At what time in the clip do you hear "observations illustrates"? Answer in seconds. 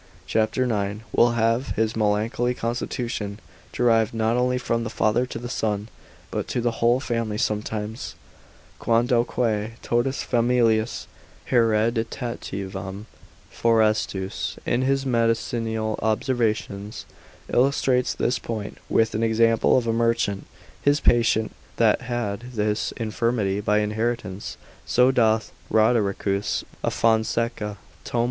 16.01-18.15